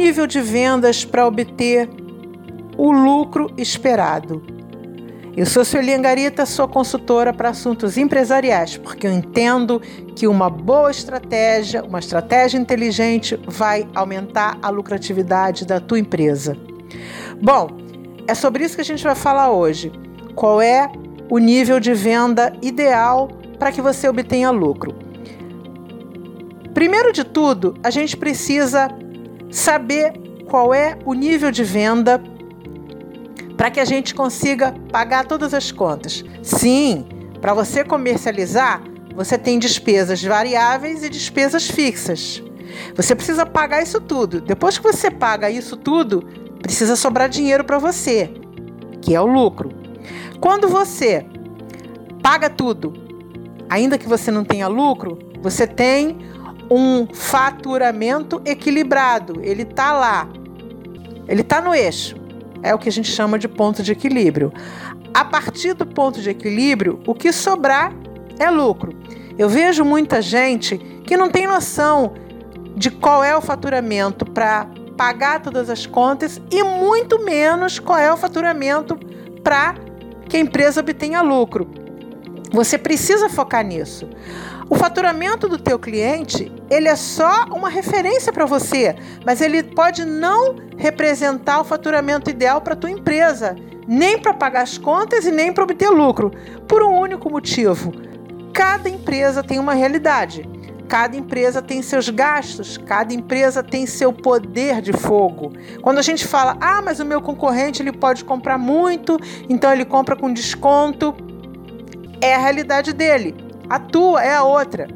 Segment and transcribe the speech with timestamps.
[0.00, 1.86] nível de vendas para obter
[2.78, 4.42] o lucro esperado.
[5.36, 9.78] Eu sou Sueli Angarita, sou consultora para assuntos empresariais, porque eu entendo
[10.16, 16.56] que uma boa estratégia, uma estratégia inteligente vai aumentar a lucratividade da tua empresa.
[17.40, 17.68] Bom,
[18.26, 19.92] é sobre isso que a gente vai falar hoje.
[20.34, 20.90] Qual é
[21.28, 23.28] o nível de venda ideal
[23.58, 24.94] para que você obtenha lucro?
[26.72, 28.88] Primeiro de tudo, a gente precisa
[29.50, 30.12] saber
[30.48, 32.20] qual é o nível de venda
[33.56, 36.24] para que a gente consiga pagar todas as contas.
[36.42, 37.06] Sim,
[37.40, 38.82] para você comercializar,
[39.14, 42.42] você tem despesas variáveis e despesas fixas.
[42.94, 44.40] Você precisa pagar isso tudo.
[44.40, 46.22] Depois que você paga isso tudo,
[46.62, 48.30] precisa sobrar dinheiro para você,
[49.02, 49.70] que é o lucro.
[50.40, 51.26] Quando você
[52.22, 52.92] paga tudo,
[53.68, 56.18] ainda que você não tenha lucro, você tem
[56.70, 59.40] um faturamento equilibrado.
[59.42, 60.28] Ele está lá.
[61.26, 62.20] Ele está no eixo
[62.62, 64.52] é o que a gente chama de ponto de equilíbrio.
[65.12, 67.92] A partir do ponto de equilíbrio, o que sobrar
[68.38, 68.94] é lucro.
[69.38, 72.14] Eu vejo muita gente que não tem noção
[72.76, 78.12] de qual é o faturamento para pagar todas as contas e muito menos qual é
[78.12, 78.98] o faturamento
[79.42, 79.74] para
[80.28, 81.68] que a empresa obtenha lucro.
[82.52, 84.08] Você precisa focar nisso.
[84.70, 88.94] O faturamento do teu cliente, ele é só uma referência para você,
[89.26, 93.56] mas ele pode não representar o faturamento ideal para tua empresa,
[93.88, 96.30] nem para pagar as contas e nem para obter lucro,
[96.68, 97.92] por um único motivo.
[98.52, 100.48] Cada empresa tem uma realidade.
[100.88, 105.52] Cada empresa tem seus gastos, cada empresa tem seu poder de fogo.
[105.82, 109.84] Quando a gente fala, ah, mas o meu concorrente ele pode comprar muito, então ele
[109.84, 111.12] compra com desconto,
[112.20, 113.49] é a realidade dele.
[113.70, 114.88] A tua é a outra.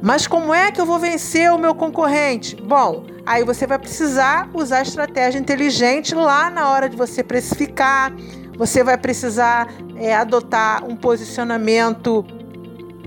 [0.00, 2.54] Mas como é que eu vou vencer o meu concorrente?
[2.54, 8.12] Bom, aí você vai precisar usar estratégia inteligente lá na hora de você precificar.
[8.56, 12.24] Você vai precisar é, adotar um posicionamento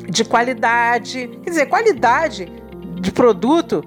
[0.09, 1.27] de qualidade.
[1.41, 2.51] Quer dizer, qualidade
[2.99, 3.81] de produto,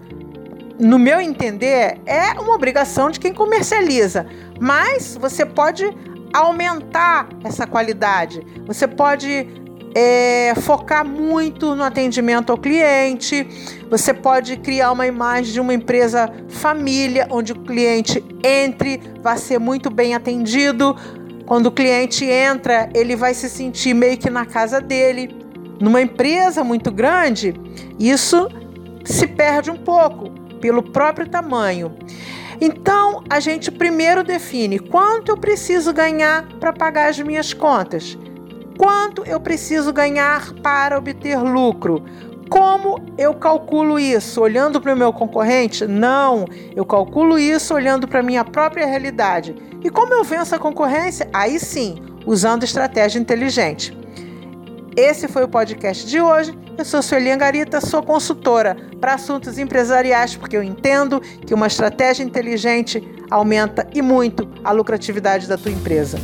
[0.78, 4.26] no meu entender, é uma obrigação de quem comercializa.
[4.58, 5.84] Mas você pode
[6.32, 8.40] aumentar essa qualidade.
[8.66, 9.60] Você pode
[9.94, 13.46] é, focar muito no atendimento ao cliente.
[13.88, 19.58] Você pode criar uma imagem de uma empresa família, onde o cliente entre, vai ser
[19.58, 20.96] muito bem atendido.
[21.46, 25.36] Quando o cliente entra, ele vai se sentir meio que na casa dele.
[25.80, 27.54] Numa empresa muito grande,
[27.98, 28.48] isso
[29.04, 30.30] se perde um pouco
[30.60, 31.92] pelo próprio tamanho.
[32.60, 38.18] Então, a gente primeiro define quanto eu preciso ganhar para pagar as minhas contas.
[38.80, 42.02] Quanto eu preciso ganhar para obter lucro?
[42.48, 44.40] Como eu calculo isso?
[44.40, 45.86] Olhando para o meu concorrente?
[45.86, 49.54] Não, eu calculo isso olhando para a minha própria realidade.
[49.84, 51.28] E como eu venço a concorrência?
[51.30, 53.94] Aí sim, usando estratégia inteligente.
[54.96, 56.58] Esse foi o podcast de hoje.
[56.78, 62.24] Eu sou Sueli Angarita, sou consultora para assuntos empresariais, porque eu entendo que uma estratégia
[62.24, 66.18] inteligente aumenta e muito a lucratividade da tua empresa.